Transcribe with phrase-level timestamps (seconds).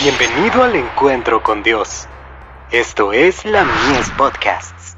[0.00, 2.06] Bienvenido al encuentro con Dios.
[2.70, 4.94] Esto es la Mies Podcasts.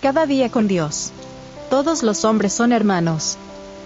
[0.00, 1.12] Cada día con Dios.
[1.68, 3.36] Todos los hombres son hermanos.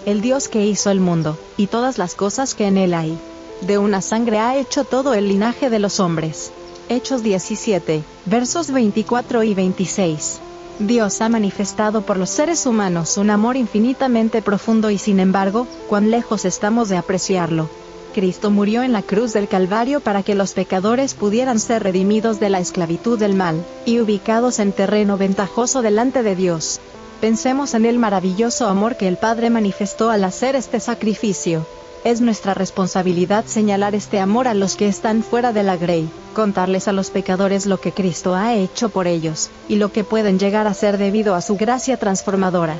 [0.05, 3.19] El Dios que hizo el mundo, y todas las cosas que en él hay.
[3.59, 6.53] De una sangre ha hecho todo el linaje de los hombres.
[6.87, 10.39] Hechos 17, versos 24 y 26.
[10.87, 16.09] Dios ha manifestado por los seres humanos un amor infinitamente profundo y sin embargo, cuán
[16.09, 17.69] lejos estamos de apreciarlo.
[18.15, 22.49] Cristo murió en la cruz del Calvario para que los pecadores pudieran ser redimidos de
[22.49, 26.79] la esclavitud del mal, y ubicados en terreno ventajoso delante de Dios.
[27.21, 31.65] Pensemos en el maravilloso amor que el Padre manifestó al hacer este sacrificio.
[32.03, 36.87] Es nuestra responsabilidad señalar este amor a los que están fuera de la grey, contarles
[36.87, 40.65] a los pecadores lo que Cristo ha hecho por ellos, y lo que pueden llegar
[40.65, 42.75] a ser debido a su gracia transformadora.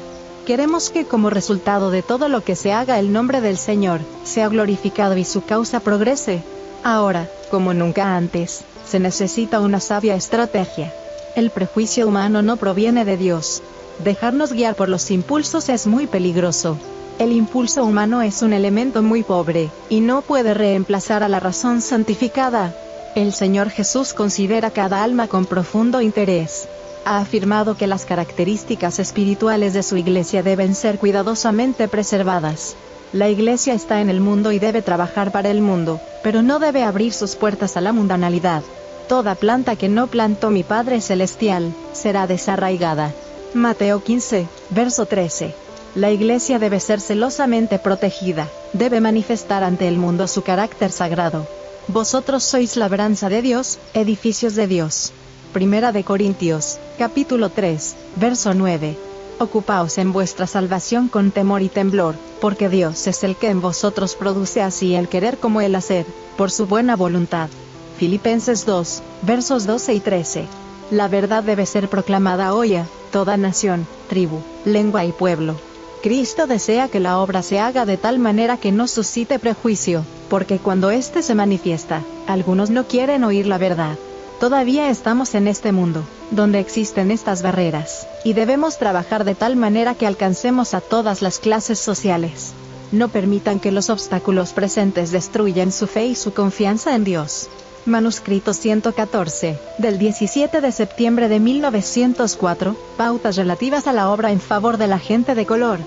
[0.47, 4.47] Queremos que como resultado de todo lo que se haga el nombre del Señor, sea
[4.47, 6.41] glorificado y su causa progrese.
[6.83, 10.91] Ahora, como nunca antes, se necesita una sabia estrategia.
[11.35, 13.61] El prejuicio humano no proviene de Dios.
[14.03, 16.75] Dejarnos guiar por los impulsos es muy peligroso.
[17.21, 21.79] El impulso humano es un elemento muy pobre, y no puede reemplazar a la razón
[21.79, 22.73] santificada.
[23.13, 26.67] El Señor Jesús considera cada alma con profundo interés.
[27.05, 32.75] Ha afirmado que las características espirituales de su iglesia deben ser cuidadosamente preservadas.
[33.13, 36.81] La iglesia está en el mundo y debe trabajar para el mundo, pero no debe
[36.81, 38.63] abrir sus puertas a la mundanalidad.
[39.07, 43.13] Toda planta que no plantó mi Padre Celestial, será desarraigada.
[43.53, 45.53] Mateo 15, verso 13.
[45.93, 51.45] La iglesia debe ser celosamente protegida, debe manifestar ante el mundo su carácter sagrado.
[51.89, 55.11] Vosotros sois labranza de Dios, edificios de Dios.
[55.51, 58.97] Primera de Corintios, capítulo 3, verso 9.
[59.39, 64.15] Ocupaos en vuestra salvación con temor y temblor, porque Dios es el que en vosotros
[64.15, 66.05] produce así el querer como el hacer,
[66.37, 67.49] por su buena voluntad.
[67.97, 70.45] Filipenses 2, versos 12 y 13.
[70.89, 75.70] La verdad debe ser proclamada hoy a toda nación, tribu, lengua y pueblo.
[76.01, 80.57] Cristo desea que la obra se haga de tal manera que no suscite prejuicio, porque
[80.57, 83.97] cuando éste se manifiesta, algunos no quieren oír la verdad.
[84.39, 89.93] Todavía estamos en este mundo, donde existen estas barreras, y debemos trabajar de tal manera
[89.93, 92.53] que alcancemos a todas las clases sociales.
[92.91, 97.47] No permitan que los obstáculos presentes destruyan su fe y su confianza en Dios.
[97.85, 104.77] Manuscrito 114, del 17 de septiembre de 1904, pautas relativas a la obra en favor
[104.77, 105.79] de la gente de color.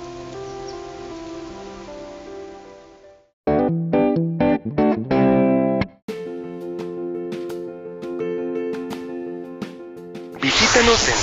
[10.42, 11.14] Visítanos en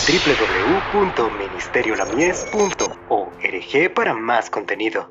[0.94, 5.10] www.ministeriolamies.org para más contenido.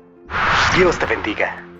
[0.75, 1.70] Dios te bendiga.